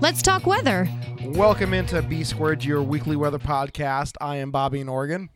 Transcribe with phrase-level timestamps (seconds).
[0.00, 0.88] Let's talk weather.
[1.24, 4.14] Welcome into B Squared, your weekly weather podcast.
[4.20, 5.28] I am Bobby in Oregon,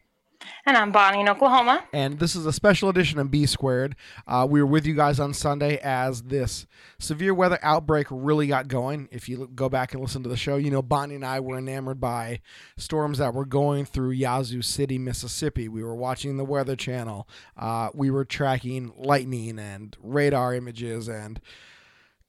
[0.65, 1.85] And I'm Bonnie in Oklahoma.
[1.93, 3.97] and this is a special edition of B Squared.
[4.27, 6.67] Uh, we were with you guys on Sunday as this
[6.99, 9.09] severe weather outbreak really got going.
[9.11, 11.59] If you go back and listen to the show, you know Bonnie and I were
[11.59, 12.41] enamored by
[12.77, 15.69] storms that were going through Yazoo City, Mississippi.
[15.69, 17.29] We were watching the Weather Channel.
[17.57, 21.41] Uh, we were tracking lightning and radar images and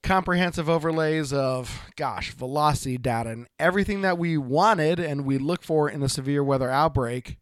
[0.04, 5.88] comprehensive overlays of gosh velocity data and everything that we wanted and we look for
[5.88, 7.38] in a severe weather outbreak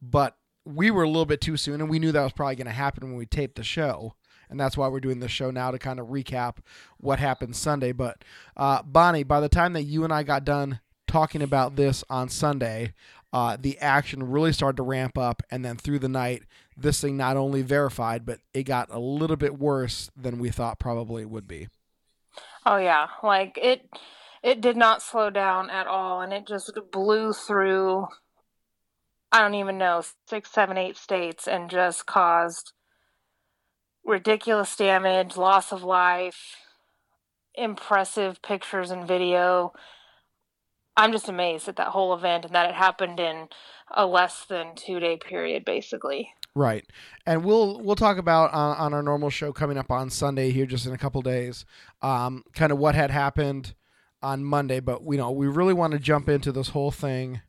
[0.00, 2.66] but we were a little bit too soon and we knew that was probably going
[2.66, 4.14] to happen when we taped the show.
[4.48, 6.58] And that's why we're doing this show now to kind of recap
[6.98, 7.92] what happened sunday.
[7.92, 8.22] But
[8.56, 12.28] uh, bonnie by the time that you and i got done talking about this on
[12.28, 12.92] sunday
[13.32, 16.44] uh, the action really started to ramp up and then through the night
[16.76, 20.78] this thing not only verified but it got a little bit worse than we thought
[20.78, 21.68] probably it would be
[22.66, 23.88] Oh yeah, like it
[24.42, 28.06] it did not slow down at all and it just blew through
[29.32, 32.72] I don't even know, six, seven, eight states and just caused
[34.04, 36.56] ridiculous damage, loss of life,
[37.54, 39.72] impressive pictures and video.
[40.96, 43.48] I'm just amazed at that whole event and that it happened in
[43.90, 46.30] a less than two day period basically.
[46.56, 46.84] Right,
[47.26, 50.66] and we'll we'll talk about on, on our normal show coming up on Sunday here,
[50.66, 51.64] just in a couple days,
[52.00, 53.74] um, kind of what had happened
[54.22, 54.78] on Monday.
[54.78, 57.40] But you know, we really want to jump into this whole thing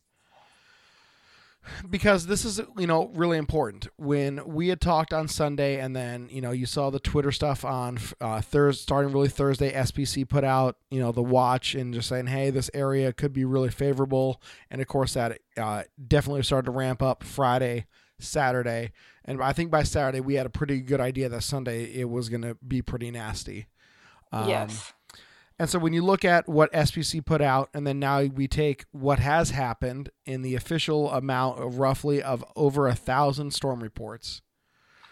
[1.90, 3.88] because this is you know really important.
[3.98, 7.66] When we had talked on Sunday, and then you know you saw the Twitter stuff
[7.66, 9.72] on uh, Thursday, starting really Thursday.
[9.72, 13.46] SPC put out you know the watch and just saying, hey, this area could be
[13.46, 17.86] really favorable, and of course that uh, definitely started to ramp up Friday.
[18.20, 18.92] Saturday,
[19.24, 22.30] and I think by Saturday we had a pretty good idea that Sunday it was
[22.30, 23.68] going to be pretty nasty.
[24.32, 24.94] Um, yes.
[25.58, 28.86] And so when you look at what SPC put out, and then now we take
[28.92, 34.42] what has happened in the official amount of roughly of over a thousand storm reports,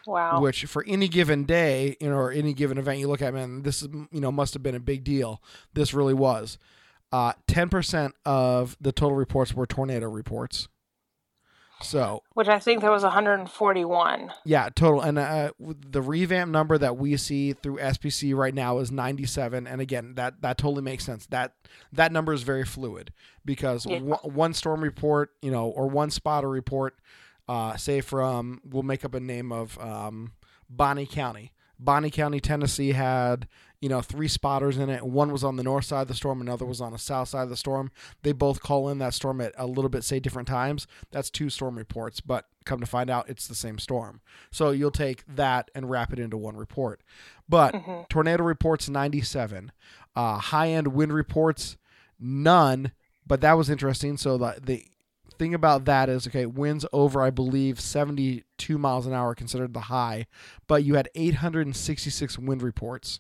[0.05, 0.41] Wow.
[0.41, 3.61] which for any given day, you know, or any given event you look at, man,
[3.63, 5.41] this is you know must have been a big deal.
[5.73, 6.57] This really was.
[7.13, 10.67] Uh, Ten percent of the total reports were tornado reports.
[11.83, 14.31] So Which I think there was 141.
[14.45, 15.01] Yeah, total.
[15.01, 19.67] And uh, the revamp number that we see through SPC right now is 97.
[19.67, 21.25] And again, that that totally makes sense.
[21.27, 21.53] That
[21.91, 23.11] that number is very fluid
[23.45, 23.99] because Yeah.
[23.99, 26.95] one, one storm report, you know, or one spotter report,
[27.47, 30.31] uh, say from we'll make up a name of um,
[30.69, 31.51] Bonnie County.
[31.79, 33.47] Bonnie County, Tennessee had
[33.81, 35.03] you know three spotters in it.
[35.03, 37.43] One was on the north side of the storm, another was on the south side
[37.43, 37.91] of the storm.
[38.21, 40.87] They both call in that storm at a little bit say different times.
[41.11, 44.21] That's two storm reports, but come to find out, it's the same storm.
[44.51, 47.01] So you'll take that and wrap it into one report.
[47.49, 47.75] But
[48.09, 49.71] tornado reports 97,
[50.15, 51.77] uh, high end wind reports
[52.19, 52.93] none.
[53.27, 54.17] But that was interesting.
[54.17, 54.85] So the the
[55.37, 59.81] thing about that is okay, winds over I believe 72 miles an hour considered the
[59.81, 60.27] high,
[60.67, 63.19] but you had 866 wind reports.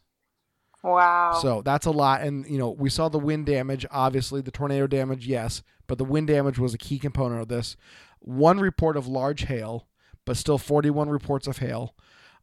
[0.83, 1.39] Wow.
[1.41, 2.21] So that's a lot.
[2.21, 6.03] And, you know, we saw the wind damage, obviously, the tornado damage, yes, but the
[6.03, 7.77] wind damage was a key component of this.
[8.19, 9.87] One report of large hail,
[10.25, 11.95] but still 41 reports of hail.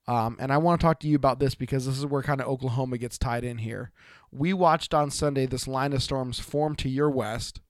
[0.08, 2.40] Um, and I want to talk to you about this because this is where kind
[2.40, 3.92] of Oklahoma gets tied in here.
[4.32, 7.60] We watched on Sunday this line of storms form to your west.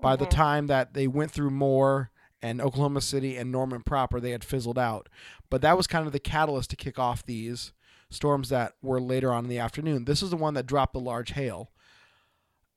[0.00, 2.10] By the time that they went through Moore
[2.40, 5.08] and Oklahoma City and Norman proper, they had fizzled out.
[5.50, 7.72] But that was kind of the catalyst to kick off these
[8.10, 10.04] storms that were later on in the afternoon.
[10.04, 11.72] This is the one that dropped the large hail.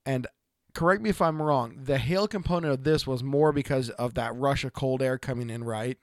[0.05, 0.27] And
[0.73, 4.35] correct me if I'm wrong, the hail component of this was more because of that
[4.35, 5.97] rush of cold air coming in, right?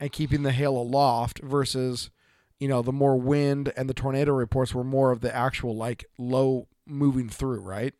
[0.00, 2.10] And keeping the hail aloft versus,
[2.58, 6.06] you know, the more wind and the tornado reports were more of the actual like
[6.18, 7.94] low moving through, right?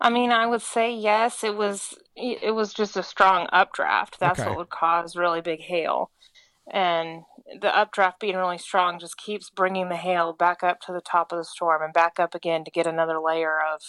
[0.00, 1.44] I mean, I would say yes.
[1.44, 4.18] It was it was just a strong updraft.
[4.18, 4.48] That's Okay.
[4.48, 6.10] what would cause really big hail,
[6.70, 7.22] and
[7.60, 11.32] the updraft being really strong just keeps bringing the hail back up to the top
[11.32, 13.80] of the storm and back up again to get another layer of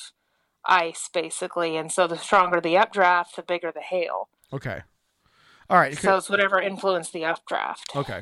[0.65, 1.75] ice, basically.
[1.77, 4.29] And so the stronger the updraft, the bigger the hail.
[4.53, 4.81] Okay.
[5.69, 5.97] All right.
[5.97, 7.95] So it's whatever influenced the updraft.
[7.95, 8.21] Okay.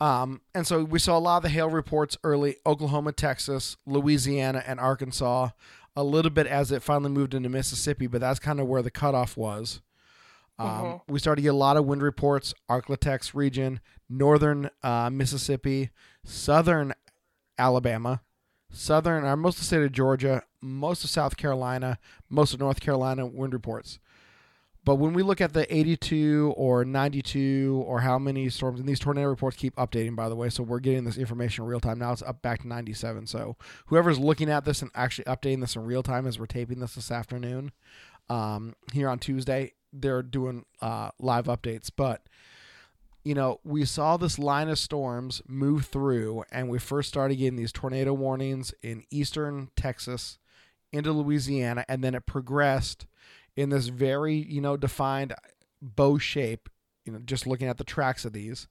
[0.00, 4.64] Um, and so we saw a lot of the hail reports early Oklahoma, Texas, Louisiana,
[4.66, 5.50] and Arkansas.
[5.96, 8.90] A little bit as it finally moved into Mississippi, but that's kind of where the
[8.90, 9.80] cutoff was.
[10.58, 11.12] Um, Mm-hmm.
[11.12, 15.90] We started to get a lot of wind reports, Arklatex region, northern uh, Mississippi,
[16.24, 16.92] southern
[17.58, 18.20] Alabama,
[18.70, 21.98] southern, or most of the state of Georgia, most of South Carolina,
[22.28, 23.98] most of North Carolina wind reports.
[24.82, 28.98] But when we look at the 82 or 92 or how many storms, and these
[28.98, 31.98] tornado reports keep updating, by the way, so we're getting this information in real time.
[31.98, 33.26] Now it's up back to 97.
[33.26, 33.56] So
[33.86, 36.94] whoever's looking at this and actually updating this in real time as we're taping this
[36.94, 37.72] this afternoon
[38.30, 41.90] um, here on Tuesday, they're doing uh, live updates.
[41.94, 42.22] But,
[43.22, 47.56] you know, we saw this line of storms move through, and we first started getting
[47.56, 50.38] these tornado warnings in eastern Texas
[50.92, 53.06] into Louisiana, and then it progressed
[53.56, 55.34] in this very, you know, defined
[55.82, 56.68] bow shape,
[57.04, 58.68] you know, just looking at the tracks of these.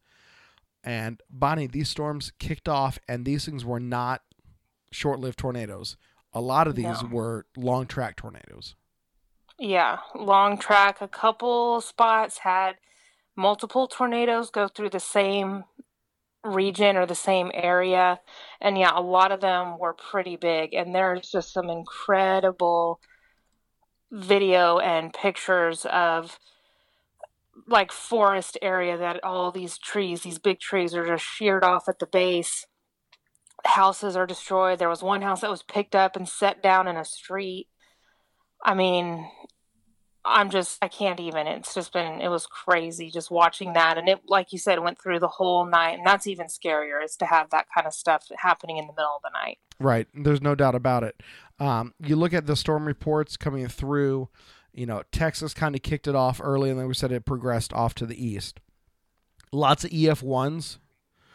[0.83, 4.21] And Bonnie, these storms kicked off, and these things were not
[4.91, 5.97] short lived tornadoes.
[6.33, 7.09] A lot of these No.
[7.11, 8.75] were long track tornadoes.
[9.57, 11.01] Yeah, long track.
[11.01, 12.77] A couple spots had
[13.35, 15.65] multiple tornadoes go through the same
[16.43, 18.21] region or the same area.
[18.61, 20.73] And yeah, a lot of them were pretty big.
[20.73, 23.01] And there's just some incredible
[24.11, 26.39] video and pictures of
[27.67, 31.99] like forest area that all these trees, these big trees are just sheared off at
[31.99, 32.65] the base.
[33.65, 34.79] Houses are destroyed.
[34.79, 37.67] There was one house that was picked up and set down in a street.
[38.63, 39.29] I mean,
[40.25, 41.47] I'm just, I can't even.
[41.47, 43.97] It's just been, it was crazy just watching that.
[43.97, 45.97] And it, like you said, went through the whole night.
[45.97, 49.15] And that's even scarier is to have that kind of stuff happening in the middle
[49.15, 49.59] of the night.
[49.79, 50.07] Right.
[50.13, 51.21] There's no doubt about it.
[51.59, 54.29] Um, you look at the storm reports coming through,
[54.73, 57.73] you know, Texas kind of kicked it off early, and then we said it progressed
[57.73, 58.59] off to the east.
[59.51, 60.77] Lots of EF1s,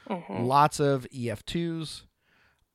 [0.06, 2.02] hmm lots of EF2s,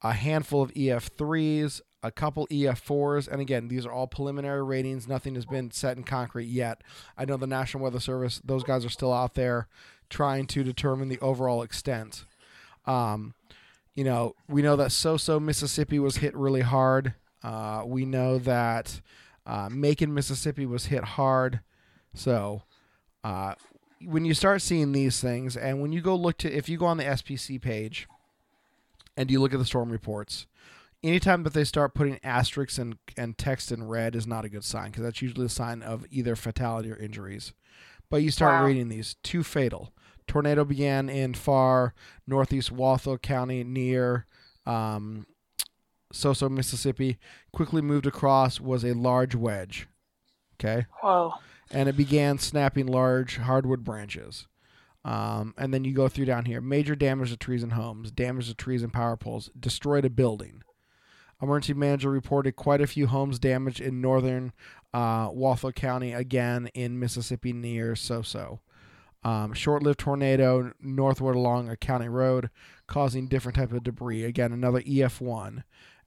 [0.02, 5.08] a handful of EF3s, a couple EF4s, and again, these are all preliminary ratings.
[5.08, 6.82] Nothing has been set in concrete yet.
[7.18, 9.68] I know the National Weather Service; those guys are still out there
[10.10, 12.26] trying to determine the overall extent.
[12.86, 13.34] Um,
[13.96, 17.14] you know, we know that Soso Mississippi was hit really hard.
[17.44, 19.02] Uh, we know that
[19.46, 21.62] uh, Macon, Mississippi was hit hard.
[22.14, 22.64] So,
[23.24, 23.56] uh,
[24.06, 26.86] when you start seeing these things, and when you go look to, if you go
[26.86, 28.08] on the SPC page
[29.18, 30.48] and you look at the storm reports,
[31.04, 34.64] anytime that they start putting asterisks and, and text in red is not a good
[34.64, 37.54] sign because that's usually a sign of either fatality or injuries.
[38.10, 38.66] But you start Wow.
[38.66, 39.92] reading these two fatal.
[40.28, 41.94] Tornado began in far
[42.28, 44.26] northeast Walthall County near
[44.66, 45.26] um,
[46.14, 47.18] Soso, Mississippi.
[47.52, 49.88] Quickly moved across was a large wedge.
[50.60, 51.36] Okay Whoa.
[51.72, 54.48] and it began snapping large hardwood branches.
[55.06, 56.60] Um, and then you go through down here.
[56.60, 60.62] Major damage to trees and homes, damage to trees and power poles, destroyed a building.
[61.42, 64.52] Emergency manager reported quite a few homes damaged in northern
[64.94, 68.60] uh, Walthall County, again in Mississippi near Soso.
[69.24, 72.50] Um, short-lived tornado northward along a county road,
[72.88, 74.24] causing different type of debris.
[74.24, 75.64] Again, another EF1,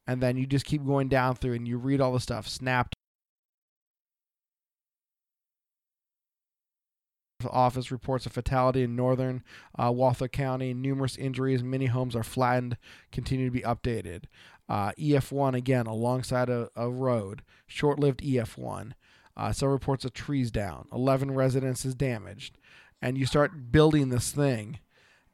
[0.07, 2.49] and then you just keep going down through and you read all the stuff.
[2.49, 2.95] Snapped
[7.51, 9.43] office reports a fatality in northern
[9.79, 10.75] uh, Walthall County.
[10.75, 11.63] Numerous injuries.
[11.63, 12.77] Many homes are flattened.
[13.11, 14.25] Continue to be updated.
[14.69, 17.43] Uh, EF1 again alongside a, a road.
[17.67, 18.93] Short-lived EF1.
[19.37, 20.87] Uh, several reports of trees down.
[20.93, 22.59] 11 residences damaged.
[23.01, 24.79] And you start building this thing,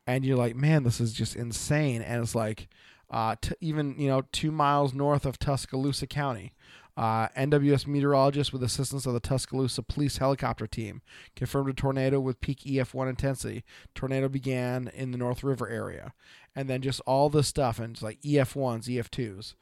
[0.07, 2.01] and you're like, man, this is just insane.
[2.01, 2.69] And it's like,
[3.11, 6.53] uh, even you know, two miles north of Tuscaloosa County.
[6.97, 11.01] Uh, NWS meteorologists, with assistance of the Tuscaloosa police helicopter team,
[11.37, 13.63] confirmed a tornado with peak EF1 intensity.
[13.95, 16.13] Tornado began in the North River area,
[16.57, 19.55] and then just all this stuff, and it's like EF1s, EF2s,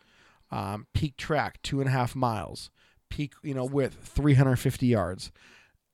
[0.50, 2.70] um, peak track two and a half miles,
[3.10, 5.30] peak you know width 350 yards.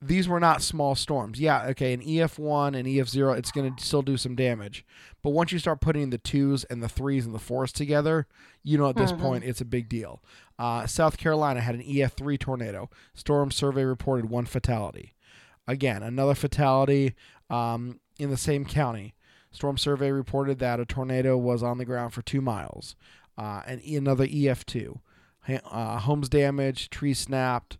[0.04, 1.38] These were not small storms.
[1.38, 4.85] Yeah, okay, an EF1 and EF0, it's going to still do some damage.
[5.23, 8.26] But once you start putting the twos and the threes and the fours together,
[8.64, 9.21] you know at this Mhm.
[9.21, 10.21] point it's a big deal.
[10.59, 12.90] Uh, South Carolina had an EF3 tornado.
[13.14, 15.14] Storm survey reported one fatality.
[15.68, 17.14] Again, another fatality
[17.49, 19.14] um, in the same county.
[19.52, 22.97] Storm survey reported that a tornado was on the ground for two miles.
[23.38, 24.99] Uh, and another EF2.
[25.71, 27.76] Uh, homes damaged, trees snapped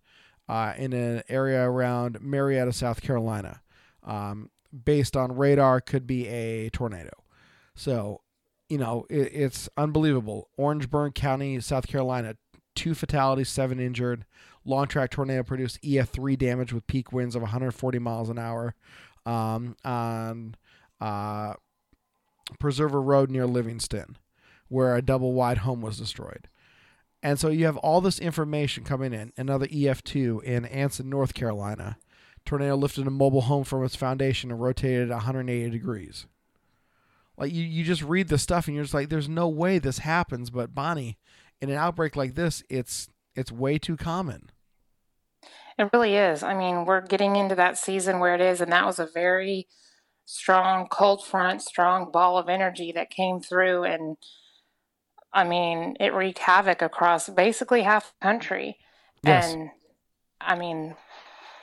[0.53, 3.63] uh, in an area around Marietta, South Carolina.
[4.05, 4.51] Um,
[4.85, 7.25] based on radar, could be a tornado.
[7.75, 8.21] So,
[8.69, 10.51] you know, it, it's unbelievable.
[10.59, 12.37] Orangeburg County, South Carolina,
[12.75, 14.27] two fatalities, seven injured.
[14.63, 18.75] Long track tornado produced EF3 damage with peak winds of 140 miles an hour
[19.25, 20.55] um, on
[21.01, 21.55] uh,
[22.61, 24.19] Preserver Road near Livingston,
[24.69, 26.47] where a double wide home was destroyed.
[27.23, 29.33] And so you have all this information coming in.
[29.37, 31.97] Another EF2 in Anson, North Carolina.
[32.45, 36.27] Tornado lifted a mobile home from its foundation and rotated 180 degrees.
[37.37, 39.99] Like you, you just read the stuff and you're just like, there's no way this
[39.99, 40.51] happens.
[40.51, 41.19] But Bonnie,
[41.61, 44.51] in an outbreak like this, it's it's way too common.
[45.79, 46.43] It really is.
[46.43, 49.69] I mean, we're getting into that season where it is, and that was a very
[50.27, 54.17] strong cold front, strong ball of energy that came through, and
[55.33, 58.79] I mean, it wreaked havoc across basically half the country.
[59.25, 59.53] Yes.
[59.53, 59.71] And
[60.41, 60.95] I mean,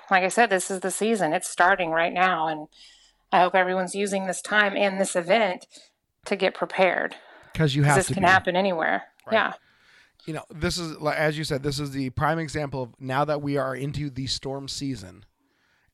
[0.09, 1.33] like I said, this is the season.
[1.33, 2.67] It's starting right now, and
[3.31, 5.67] I hope everyone's using this time and this event
[6.25, 7.15] to get prepared.
[7.53, 8.27] Because you have This can be.
[8.27, 9.03] happen anywhere.
[9.25, 9.33] Right.
[9.33, 9.53] Yeah.
[10.25, 13.25] you know, this is like as you said, this is the prime example of now
[13.25, 15.25] that we are into the storm season.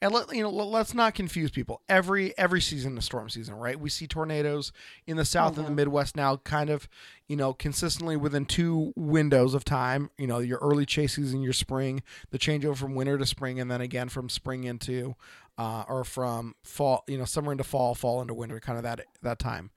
[0.02, 1.82] And let you know, let- let's not confuse people.
[1.88, 3.80] Every every season is storm season, right?
[3.80, 4.72] We see tornadoes
[5.08, 6.88] in the south and the Midwest now, kind of,
[7.28, 10.10] you know, consistently within two windows of time.
[10.18, 13.72] You know, your early chase season, your spring, the changeover from winter to spring, and
[13.72, 15.16] then again from spring into,
[15.58, 19.02] uh, or from fall, you know, summer into fall, fall into winter, kind of that
[19.22, 19.72] that time.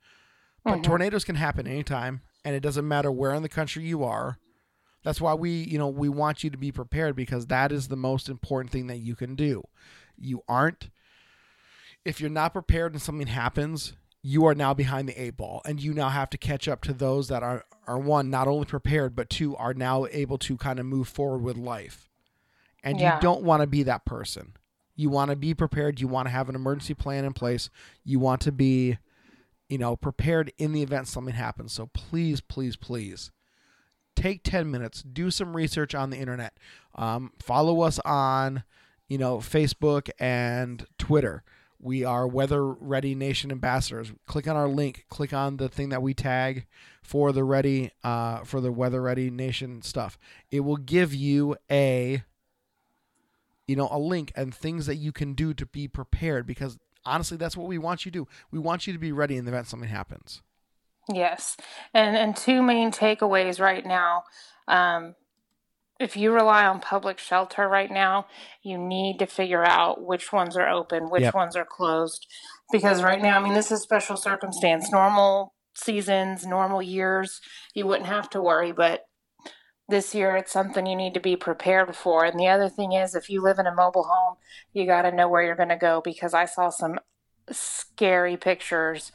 [0.65, 4.37] But tornadoes can happen anytime, and it doesn't matter where in the country you are.
[5.01, 7.95] That's why we, you know, we want you to be prepared because that is the
[7.95, 9.63] most important thing that you can do.
[10.21, 10.89] You aren't
[12.05, 15.81] if you're not prepared and something happens, you are now behind the eight ball and
[15.81, 19.15] you now have to catch up to those that are are one not only prepared
[19.15, 22.09] but two are now able to kind of move forward with life.
[22.83, 23.15] And Yeah.
[23.15, 24.55] you don't want to be that person.
[24.95, 27.69] You want to be prepared, you want to have an emergency plan in place.
[28.03, 28.97] You want to be
[29.69, 31.71] you know, prepared in the event something happens.
[31.73, 33.29] So please, please, please
[34.15, 36.57] take 10 minutes, do some research on the internet.
[36.95, 38.63] Um, follow us on,
[39.09, 41.43] you know, Facebook and Twitter.
[41.81, 44.13] We are Weather Ready Nation ambassadors.
[44.25, 45.05] Click on our link.
[45.09, 46.67] Click on the thing that we tag
[47.01, 50.17] for the ready uh, for the Weather Ready Nation stuff.
[50.51, 52.23] It will give you a
[53.65, 57.37] you know a link and things that you can do to be prepared because honestly
[57.37, 58.27] that's what we want you to do.
[58.51, 60.41] We want you to be ready in the event something happens.
[61.11, 61.55] Yes,
[61.93, 64.23] and and two main takeaways right now.
[64.67, 65.15] Um,
[65.99, 68.25] if you rely on public shelter right now,
[68.63, 71.33] you need to figure out which ones are open, which Yep.
[71.33, 72.25] ones are closed,
[72.71, 74.91] because right now, I mean, this is special circumstance.
[74.91, 77.41] Normal seasons, normal years,
[77.73, 79.05] you wouldn't have to worry, but
[79.89, 82.23] this year it's something you need to be prepared for.
[82.23, 84.37] And the other thing is, if you live in a mobile home,
[84.71, 86.99] you got to know where you're going to go because I saw some
[87.51, 89.11] scary pictures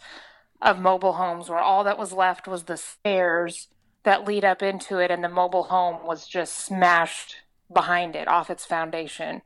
[0.60, 3.68] of mobile homes where all that was left was the stairs
[4.04, 7.36] that lead up into it, and the mobile home was just smashed
[7.72, 9.42] behind it off its foundation.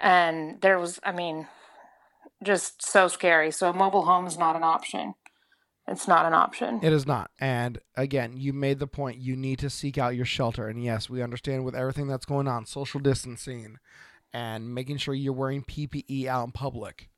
[0.00, 1.48] And there was, I mean,
[2.42, 3.50] just so scary.
[3.50, 5.14] So a mobile home is not an option.
[5.86, 6.80] It's not an option.
[6.82, 7.30] It is not.
[7.38, 10.68] And again, you made the point you need to seek out your shelter.
[10.68, 13.78] And yes, we understand with everything that's going on, social distancing
[14.32, 17.10] and making sure you're wearing PPE out in public.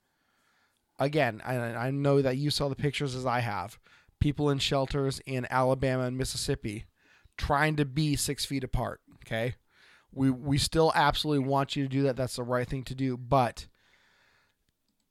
[0.99, 3.79] Again, I, I know that you saw the pictures as I have.
[4.21, 6.87] People in shelters in Alabama and Mississippi
[7.37, 9.01] trying to be six feet apart.
[9.25, 9.55] Okay.
[10.13, 12.17] We, we still absolutely want you to do that.
[12.17, 13.17] That's the right thing to do.
[13.17, 13.67] But,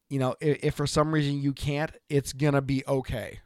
[0.10, 3.40] you know, if, if for some reason you can't, it's going to be okay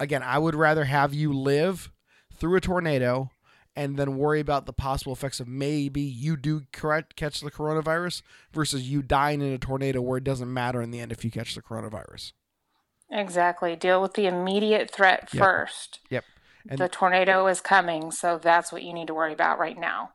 [0.00, 1.90] again, I would rather have you live
[2.32, 3.30] through a tornado
[3.76, 8.90] and then worry about the possible effects of maybe you do catch the coronavirus versus
[8.90, 11.54] you dying in a tornado where it doesn't matter in the end if you catch
[11.54, 12.32] the coronavirus.
[13.10, 13.74] Exactly.
[13.76, 15.42] Deal with the immediate threat Yep.
[15.42, 16.00] first.
[16.10, 16.24] Yep.
[16.68, 20.12] And the tornado is coming, so that's what you need to worry about right now.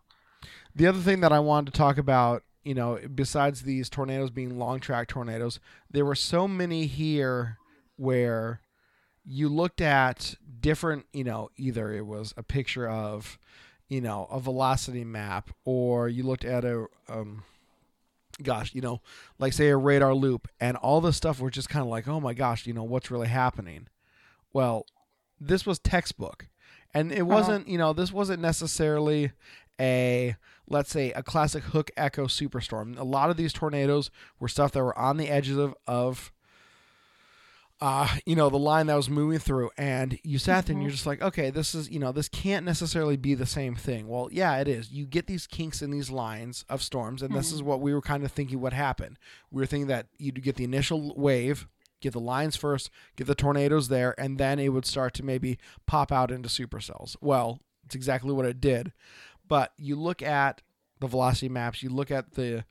[0.76, 4.58] the other thing that I wanted to talk about, you know, besides these tornadoes being
[4.58, 5.60] long track tornadoes,
[5.92, 7.58] there were so many here
[7.96, 8.62] where
[9.24, 13.38] you looked at different, you know, either it was a picture of,
[13.88, 17.44] you know, a velocity map, or you looked at a, um,
[18.42, 19.02] gosh, you know,
[19.40, 22.20] like say a radar loop, and all this stuff were just kind of like, oh
[22.20, 23.88] my gosh, you know, what's really happening?
[24.52, 24.86] Well,
[25.40, 26.48] this was textbook,
[26.94, 27.26] and it uh-huh.
[27.26, 29.32] wasn't, you know, this wasn't necessarily
[29.80, 30.36] a
[30.68, 32.98] let's say a classic hook echo superstorm.
[32.98, 34.10] A lot of these tornadoes
[34.40, 36.32] were stuff that were on the edges of of
[37.82, 40.92] uh, you know, the line that was moving through, and you sat there and you're
[40.92, 44.08] just like, okay, this is, you know, this can't necessarily be the same thing.
[44.08, 44.92] Well, yeah, it is.
[44.92, 48.02] You get these kinks in these lines of storms, and this is what we were
[48.02, 49.18] kind of thinking would happen.
[49.52, 51.68] We were thinking that you'd get the initial wave,
[52.00, 55.58] get the lines first, get the tornadoes there, and then it would start to maybe
[55.86, 57.18] pop out into supercells.
[57.22, 58.94] Well, it's exactly what it did.
[59.48, 60.62] But you look at
[61.00, 62.64] the velocity maps, you look at the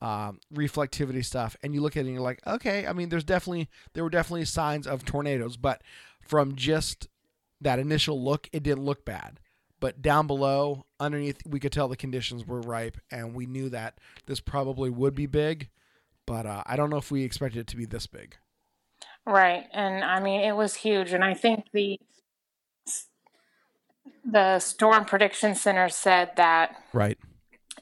[0.00, 3.24] um, reflectivity stuff, and you look at it and you're like, okay, I mean, there's
[3.24, 5.82] definitely there were definitely signs of tornadoes, but
[6.20, 7.08] from just
[7.60, 9.40] that initial look, it didn't look bad.
[9.80, 13.98] But down below, underneath, we could tell the conditions were ripe, and we knew that
[14.26, 15.68] this probably would be big.
[16.26, 18.36] But uh, I don't know if we expected it to be this big.
[19.26, 19.64] Right.
[19.72, 21.12] And I mean, it was huge.
[21.12, 21.98] And I think the
[24.24, 27.18] the Storm Prediction Center said that Right.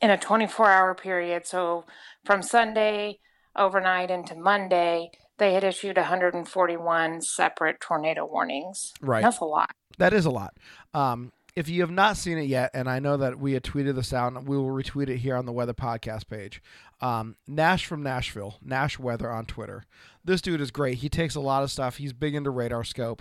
[0.00, 1.84] In a 24 hour period, so
[2.24, 3.18] from Sunday
[3.56, 8.92] overnight into Monday, they had issued 141 separate tornado warnings.
[9.00, 9.22] Right.
[9.22, 9.70] That's a lot.
[9.98, 10.56] That is a lot.
[10.94, 13.96] Um, if you have not seen it yet, and I know that we had tweeted
[13.96, 16.62] this out, and we will retweet it here on the Weather Podcast page.
[17.00, 19.84] Um, Nash from Nashville, Nash Weather on Twitter.
[20.24, 20.98] This dude is great.
[20.98, 21.96] He takes a lot of stuff.
[21.96, 23.20] He's big into RadarScope,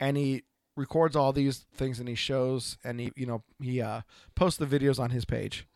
[0.00, 0.44] and he
[0.76, 4.02] records all these things and he shows and he you know he uh,
[4.34, 5.66] posts the videos on his page.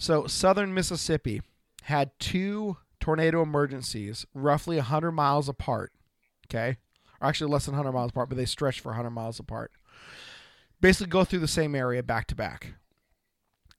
[0.00, 1.42] So southern Mississippi
[1.84, 5.92] had two tornado emergencies, roughly 100 miles apart.
[6.48, 6.78] Okay,
[7.20, 9.70] or actually less than 100 miles apart, but they stretched for 100 miles apart
[10.80, 12.74] basically go through the same area back to back.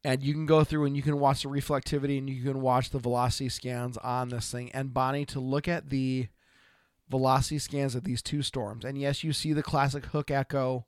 [0.03, 2.89] And you can go through and you can watch the reflectivity and you can watch
[2.89, 4.71] the velocity scans on this thing.
[4.71, 6.27] And Bonnie, to look at the
[7.09, 10.85] velocity scans of these two storms, and yes, you see the classic hook echo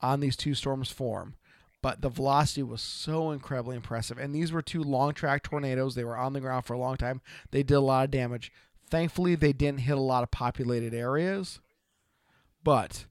[0.00, 1.36] on these two storms form,
[1.82, 4.18] but the velocity was so incredibly impressive.
[4.18, 5.94] And these were two long track tornadoes.
[5.94, 7.20] They were on the ground for a long time.
[7.50, 8.52] They did a lot of damage.
[8.90, 11.60] Thankfully, they didn't hit a lot of populated areas,
[12.64, 13.06] but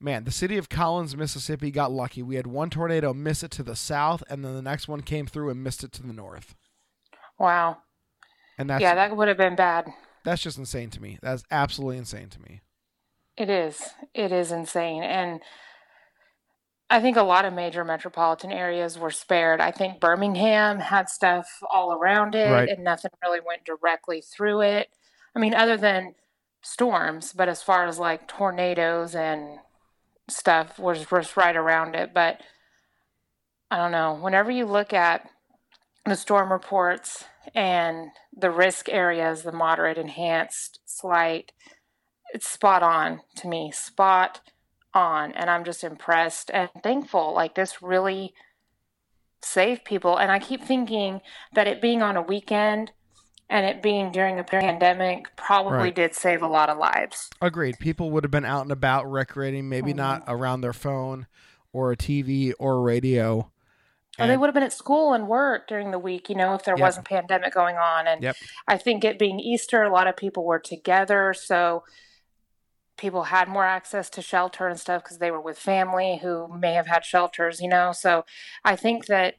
[0.00, 2.22] man, the city of Collins, Mississippi got lucky.
[2.22, 5.26] We had one tornado miss it to the south, and then the next one came
[5.26, 6.54] through and missed it to the north.
[7.38, 7.78] Wow.
[8.58, 9.92] And that's yeah, that would have been bad.
[10.24, 11.18] that's just insane to me.
[11.20, 12.62] That's absolutely insane to me.
[13.36, 13.82] It is.
[14.14, 15.02] It is insane.
[15.02, 15.40] And
[16.88, 19.60] I think a lot of major metropolitan areas were spared.
[19.60, 22.68] I think Birmingham had stuff all around it Right.
[22.68, 24.90] and nothing really went directly through it.
[25.34, 26.14] I mean, other than
[26.62, 29.58] storms, but as far as like tornadoes and
[30.28, 32.14] stuff was just right around it.
[32.14, 32.40] But
[33.70, 34.14] I don't know.
[34.14, 35.28] Whenever you look at
[36.04, 37.24] the storm reports
[37.54, 41.52] and the risk areas, the moderate, enhanced, slight,
[42.32, 43.72] it's spot on to me.
[43.72, 44.40] Spot
[44.96, 45.32] on.
[45.32, 47.34] And I'm just impressed and thankful.
[47.34, 48.34] Like this really
[49.42, 50.16] saved people.
[50.16, 51.20] And I keep thinking
[51.54, 52.92] that it being on a weekend
[53.48, 55.94] and it being during a pandemic probably Right.
[55.94, 57.30] did save a lot of lives.
[57.40, 57.78] Agreed.
[57.78, 59.98] People would have been out and about recreating, maybe mm-hmm.
[59.98, 61.26] not around their phone
[61.72, 63.52] or a TV or a radio.
[64.18, 66.64] Or they would have been at school and work during the week, you know, if
[66.64, 66.82] there Yep.
[66.82, 68.06] wasn't pandemic going on.
[68.08, 68.36] And Yep.
[68.66, 71.84] I think it being Easter, a lot of people were together, so
[72.96, 76.72] people had more access to shelter and stuff because they were with family who may
[76.72, 77.92] have had shelters, you know.
[77.92, 78.24] So
[78.64, 79.36] I think that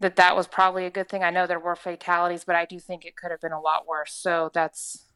[0.00, 1.22] that that was probably a good thing.
[1.22, 3.86] I know there were fatalities, but I do think it could have been a lot
[3.86, 4.14] worse.
[4.14, 5.06] So that's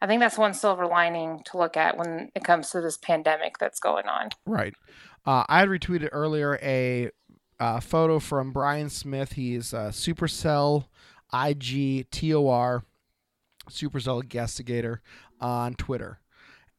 [0.00, 3.58] I think that's one silver lining to look at when it comes to this pandemic
[3.58, 4.30] that's going on.
[4.44, 4.74] Right.
[5.24, 7.10] Uh, I had retweeted earlier a
[7.60, 9.34] uh, photo from Brian Smith.
[9.34, 10.86] He's Supercell
[11.32, 12.84] IG TOR,
[13.70, 15.00] Supercell Investigator
[15.40, 16.18] on Twitter.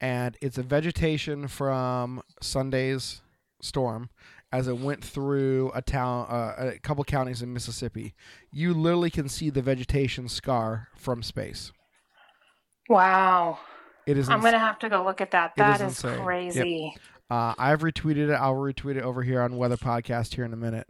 [0.03, 3.21] And it's a vegetation from Sunday's
[3.61, 4.09] storm
[4.51, 8.13] as it went through a town, uh, a couple counties in Mississippi.
[8.51, 11.71] You literally can see the vegetation scar from space.
[12.89, 13.59] Wow.
[14.05, 15.53] It is I'm ins- going to have to go look at that.
[15.55, 16.11] It is That is, insane.
[16.17, 16.25] Yep.
[16.25, 16.95] crazy.
[17.31, 18.33] Uh, I've retweeted it.
[18.33, 20.87] I'll retweet it over here on Weather Podcast here in a minute.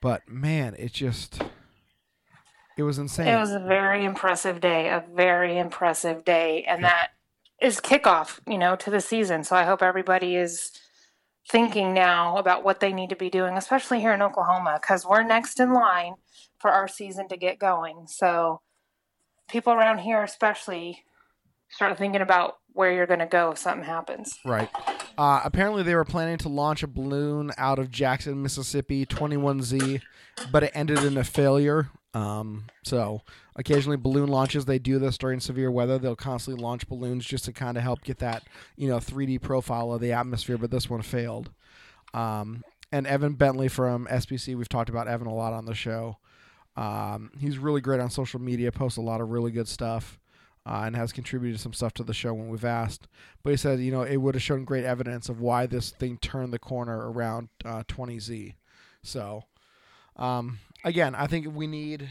[0.00, 1.42] But man, it just
[2.78, 3.26] it was insane.
[3.26, 7.08] It was a very impressive day, a very impressive day, and that
[7.62, 9.44] is kickoff, you know, to the season.
[9.44, 10.72] So I hope everybody is
[11.50, 15.22] thinking now about what they need to be doing, especially here in Oklahoma, because we're
[15.22, 16.14] next in line
[16.58, 18.06] for our season to get going.
[18.08, 18.60] So
[19.48, 21.04] people around here, especially,
[21.70, 24.38] start thinking about where you're going to go if something happens.
[24.44, 24.68] right.
[25.18, 30.00] Uh, apparently, they were planning to launch a balloon out of Jackson, Mississippi, 21Z,
[30.50, 31.90] but it ended in a failure.
[32.14, 33.22] Um, so
[33.56, 35.98] occasionally, balloon launches they do this during severe weather.
[35.98, 38.44] They'll constantly launch balloons just to kind of help get that
[38.76, 40.58] you know 3D profile of the atmosphere.
[40.58, 41.50] But this one failed.
[42.14, 46.18] Um, and Evan Bentley from SPC, we've talked about Evan a lot on the show.
[46.76, 50.18] Um, he's really great on social media, posts a lot of really good stuff,
[50.66, 53.08] uh, and has contributed some stuff to the show when we've asked.
[53.42, 56.18] But he said, you know, it would have shown great evidence of why this thing
[56.18, 58.54] turned the corner around uh, 20Z.
[59.02, 59.44] So,
[60.16, 62.08] um, again, I think we need,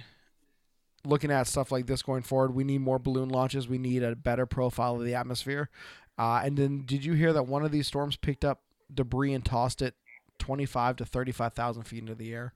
[1.06, 3.68] looking at stuff like this going forward, we need more balloon launches.
[3.68, 5.70] We need a better profile of the atmosphere.
[6.18, 8.62] Uh, and then, did you hear that one of these storms picked up
[8.94, 9.96] debris and tossed it
[10.40, 12.54] 25 to 35,000 feet into the air?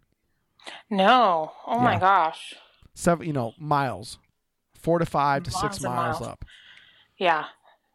[0.90, 1.52] No.
[1.68, 2.54] Oh my gosh.
[2.94, 4.18] Seven, you know, miles,
[4.74, 6.32] four to five to six Miles and miles miles.
[6.32, 6.46] up.
[7.18, 7.46] Yeah.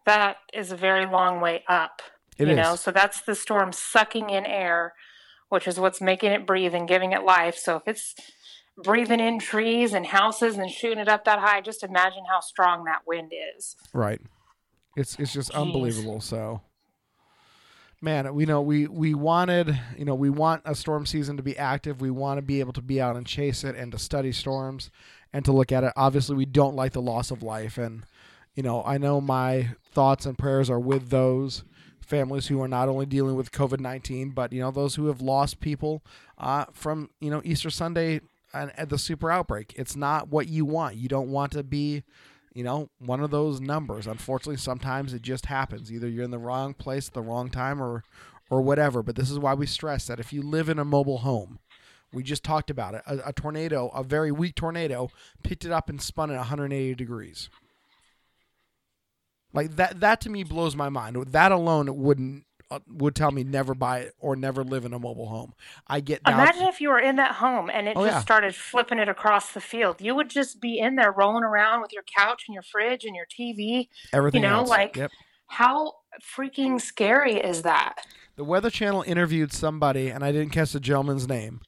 [0.06, 2.00] That is a very long way up.
[2.38, 2.56] It you is.
[2.56, 4.94] know, so that's the storm sucking in air,
[5.50, 7.56] which is what's making it breathe and giving it life.
[7.56, 8.14] So if it's
[8.82, 12.84] breathing in trees and houses and shooting it up that high, just imagine how strong
[12.84, 13.76] that wind is.
[13.92, 14.20] Right.
[14.96, 15.60] It's it's just Jeez.
[15.60, 16.20] unbelievable.
[16.20, 16.62] So,
[18.00, 21.58] man, we know we we wanted you know we want a storm season to be
[21.58, 22.00] active.
[22.00, 24.90] We want to be able to be out and chase it and to study storms
[25.32, 25.92] and to look at it.
[25.96, 28.04] Obviously, we don't like the loss of life, and
[28.54, 31.64] you know I know my thoughts and prayers are with those
[32.10, 35.22] families who are not only dealing with COVID nineteen, but you know those who have
[35.22, 36.02] lost people
[36.36, 38.20] uh, from you know Easter Sunday
[38.52, 39.72] and, and the super outbreak.
[39.76, 40.96] It's not what you want.
[40.96, 42.02] You don't want to be
[42.52, 44.06] you know, one of those numbers.
[44.06, 45.92] Unfortunately, sometimes it just happens.
[45.92, 48.02] Either you're in the wrong place at the wrong time or
[48.50, 49.02] or whatever.
[49.02, 51.60] But this is why we stress that if you live in a mobile home,
[52.12, 53.02] we just talked about it.
[53.06, 55.10] A, a tornado, a very weak tornado,
[55.44, 57.48] picked it up and spun it 180 degrees.
[59.52, 61.16] Like that that to me blows my mind.
[61.32, 64.98] That alone wouldn't uh, would tell me never buy it or never live in a
[64.98, 65.54] mobile home.
[65.88, 68.20] I get down Imagine if you were in that home and it Oh, just yeah.
[68.20, 70.00] started flipping it across the field.
[70.00, 73.16] You would just be in there rolling around with your couch and your fridge and
[73.16, 73.88] your TV.
[74.12, 74.68] everything you know, else.
[74.68, 75.10] like- yep.
[75.48, 78.06] How freaking scary is that?
[78.36, 81.60] The Weather Channel interviewed somebody, and I didn't catch the gentleman's name.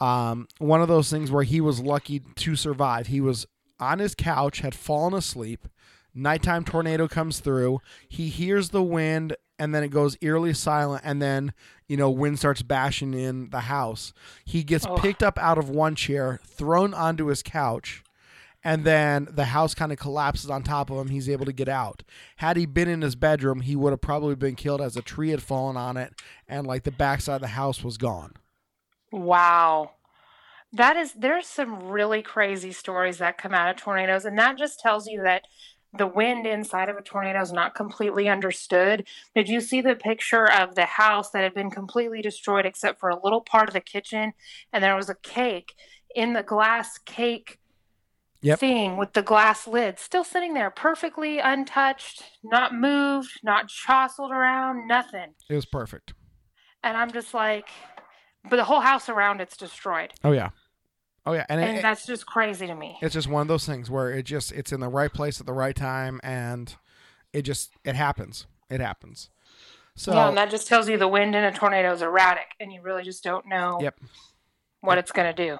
[0.00, 3.06] Um, one of those things where he was lucky to survive.
[3.06, 3.46] He was
[3.80, 5.66] on his couch, had fallen asleep.
[6.16, 7.80] Nighttime tornado comes through.
[8.08, 11.52] He hears the wind, and then it goes eerily silent, and then
[11.86, 14.12] you know wind starts bashing in the house.
[14.44, 14.96] He gets Oh.
[14.96, 18.02] picked up out of one chair, thrown onto his couch.
[18.64, 21.06] And then the house kind of collapses on top of him.
[21.08, 22.02] He's able to get out.
[22.38, 25.30] Had he been in his bedroom, he would have probably been killed as a tree
[25.30, 26.14] had fallen on it
[26.48, 28.32] and like the backside of the house was gone.
[29.12, 29.92] Wow.
[30.72, 34.80] That is, there's some really crazy stories that come out of tornadoes, and that just
[34.80, 35.42] tells you that
[35.98, 39.06] the wind inside of a tornado is not completely understood.
[39.34, 43.08] Did you see the picture of the house that had been completely destroyed except for
[43.08, 44.32] a little part of the kitchen?
[44.72, 45.74] And there was a cake
[46.14, 47.58] in the glass cake
[48.42, 48.58] Yep.
[48.60, 54.86] thing with the glass lid still sitting there perfectly untouched, not moved, not jostled around,
[54.86, 55.34] nothing.
[55.48, 56.14] It was perfect.
[56.84, 57.68] And I'm just like,
[58.48, 60.12] but the whole house around it's destroyed.
[60.22, 60.50] Oh yeah.
[61.26, 61.44] Oh yeah.
[61.48, 62.96] And, and it, that's just crazy to me.
[63.02, 65.46] it's just one of those things where it just it's in the right place at
[65.46, 66.74] the right time and
[67.32, 68.46] it just it happens.
[68.70, 69.28] It happens.
[69.96, 72.70] So yeah, and that just tells you the wind in a tornado is erratic, and
[72.72, 73.98] you really just don't know Yep.
[74.82, 75.58] what it's going to do.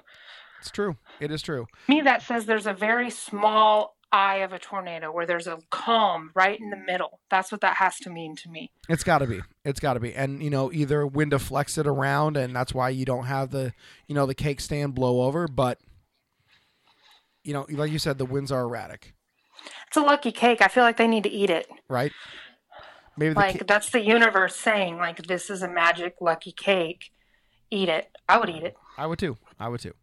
[0.59, 0.95] it's true.
[1.19, 1.65] It is true.
[1.87, 5.59] To me, that says there's a very small eye of a tornado where there's a
[5.69, 7.19] calm right in the middle.
[7.29, 8.71] That's what that has to mean to me.
[8.87, 9.41] It's got to be.
[9.65, 10.13] It's got to be.
[10.13, 13.73] And you know, either wind deflects it around, and that's why you don't have the,
[14.07, 15.47] you know, the cake stand blow over.
[15.47, 15.79] But,
[17.43, 19.13] you know, like you said, the winds are erratic,
[19.87, 20.61] It's a lucky cake.
[20.61, 21.67] I feel like they need to eat it.
[21.89, 22.11] right?
[23.17, 27.11] Maybe Like ca- that's the universe saying, like this is a magic lucky cake.
[27.69, 28.09] Eat it.
[28.29, 28.75] I would eat it.
[28.97, 29.37] I would too.
[29.59, 29.95] I would too.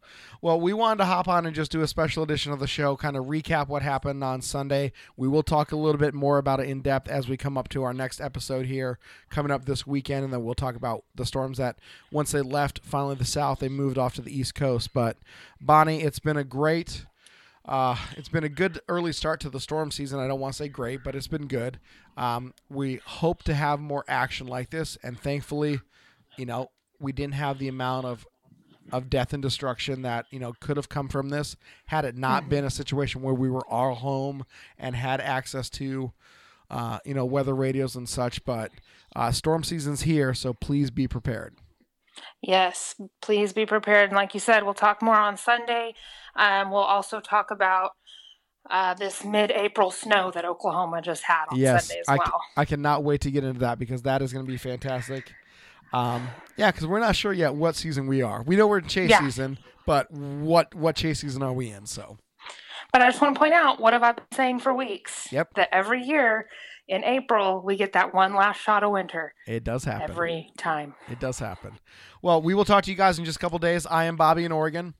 [0.42, 2.96] Well, we wanted to hop on and just do a special edition of the show,
[2.96, 4.92] kind of recap what happened on Sunday.
[5.16, 7.68] We will talk a little bit more about it in depth as we come up
[7.68, 8.98] to our next episode here
[9.30, 11.78] coming up this weekend, and then we'll talk about the storms that
[12.10, 14.92] once they left finally the south, they moved off to the east coast.
[14.92, 15.18] But
[15.60, 17.06] Bonnie, it's been a great.
[17.66, 20.20] Uh, it's been a good early start to the storm season.
[20.20, 21.78] I don't want to say great, but it's been good.
[22.16, 25.80] Um, we hope to have more action like this, and thankfully,
[26.36, 28.26] you know, we didn't have the amount of
[28.92, 32.48] of death and destruction that you know could have come from this had it not
[32.48, 34.44] been a situation where we were all home
[34.78, 36.12] and had access to
[36.70, 38.44] uh, you know weather radios and such.
[38.44, 38.70] But
[39.16, 41.56] uh, storm season's here, so please be prepared.
[42.42, 44.10] Yes, please be prepared.
[44.10, 45.94] And like you said, we'll talk more on Sunday.
[46.36, 47.92] Um, we'll also talk about
[48.70, 52.40] uh, this mid-April snow that Oklahoma just had on yes, Sunday as I, c- well.
[52.56, 55.32] I cannot wait to get into that because that is going to be fantastic.
[55.94, 58.42] Um, yeah, because we're not sure yet what season we are.
[58.42, 59.20] We know we're in chase Yeah.
[59.20, 61.86] season, but what what chase season are we in?
[61.86, 62.18] So
[62.92, 65.28] But I just want to point out what have I been saying for weeks?
[65.32, 65.54] Yep.
[65.56, 66.48] That every year
[66.86, 70.10] in April we get that one last shot of winter it does happen.
[70.10, 70.94] every time.
[71.08, 71.78] It does happen.
[72.22, 73.86] Well, we will talk to you guys in just a couple days.
[73.86, 74.94] I am Bobby in Oregon,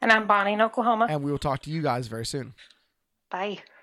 [0.00, 1.06] And I'm Bonnie in Oklahoma.
[1.10, 2.54] and we will talk to you guys very soon.
[3.30, 3.58] Bye.